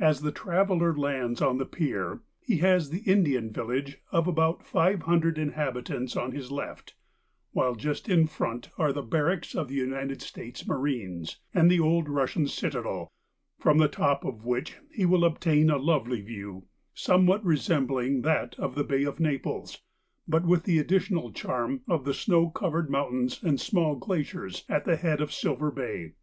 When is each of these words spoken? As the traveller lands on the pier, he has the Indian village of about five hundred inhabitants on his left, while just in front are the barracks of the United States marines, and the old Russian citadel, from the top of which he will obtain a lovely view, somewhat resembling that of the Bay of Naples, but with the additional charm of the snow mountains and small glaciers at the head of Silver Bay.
As 0.00 0.22
the 0.22 0.32
traveller 0.32 0.92
lands 0.96 1.40
on 1.40 1.58
the 1.58 1.64
pier, 1.64 2.22
he 2.40 2.56
has 2.56 2.90
the 2.90 3.08
Indian 3.08 3.52
village 3.52 3.98
of 4.10 4.26
about 4.26 4.66
five 4.66 5.02
hundred 5.02 5.38
inhabitants 5.38 6.16
on 6.16 6.32
his 6.32 6.50
left, 6.50 6.96
while 7.52 7.76
just 7.76 8.08
in 8.08 8.26
front 8.26 8.70
are 8.78 8.92
the 8.92 9.00
barracks 9.04 9.54
of 9.54 9.68
the 9.68 9.76
United 9.76 10.22
States 10.22 10.66
marines, 10.66 11.38
and 11.54 11.70
the 11.70 11.78
old 11.78 12.08
Russian 12.08 12.48
citadel, 12.48 13.12
from 13.60 13.78
the 13.78 13.86
top 13.86 14.24
of 14.24 14.44
which 14.44 14.74
he 14.90 15.06
will 15.06 15.24
obtain 15.24 15.70
a 15.70 15.78
lovely 15.78 16.20
view, 16.20 16.66
somewhat 16.92 17.44
resembling 17.44 18.22
that 18.22 18.56
of 18.56 18.74
the 18.74 18.82
Bay 18.82 19.04
of 19.04 19.20
Naples, 19.20 19.80
but 20.26 20.44
with 20.44 20.64
the 20.64 20.80
additional 20.80 21.30
charm 21.32 21.82
of 21.86 22.04
the 22.04 22.12
snow 22.12 22.50
mountains 22.88 23.40
and 23.40 23.60
small 23.60 23.94
glaciers 23.94 24.64
at 24.68 24.84
the 24.84 24.96
head 24.96 25.20
of 25.20 25.32
Silver 25.32 25.70
Bay. 25.70 26.14